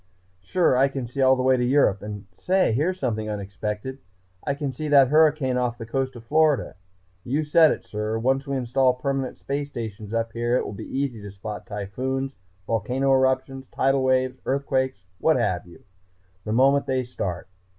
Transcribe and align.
Sure, 0.41 0.75
I 0.75 0.87
can 0.87 1.05
see 1.05 1.21
all 1.21 1.35
the 1.35 1.43
way 1.43 1.57
to 1.57 1.63
Europe 1.63 2.01
and 2.01 2.25
say! 2.35 2.71
Here's 2.73 2.99
something 2.99 3.29
unexpected. 3.29 3.99
I 4.43 4.55
can 4.55 4.73
see 4.73 4.87
that 4.87 5.09
hurricane 5.09 5.57
off 5.57 5.77
the 5.77 5.85
coast 5.85 6.15
of 6.15 6.23
Florida.... 6.23 6.73
You 7.23 7.43
said 7.43 7.69
it, 7.69 7.85
sir! 7.85 8.17
Once 8.17 8.47
we 8.47 8.57
install 8.57 8.95
permanent 8.95 9.37
space 9.37 9.69
stations 9.69 10.11
up 10.11 10.33
here 10.33 10.57
it 10.57 10.65
will 10.65 10.73
be 10.73 10.85
easy 10.87 11.21
to 11.21 11.29
spot 11.29 11.67
typhoons, 11.67 12.35
volcano 12.65 13.11
eruptions, 13.13 13.67
tidal 13.71 14.01
waves, 14.01 14.39
earthquakes, 14.47 15.03
what 15.19 15.35
have 15.35 15.67
you, 15.67 15.83
the 16.45 16.51
moment 16.51 16.87
they 16.87 17.03
start. 17.03 17.47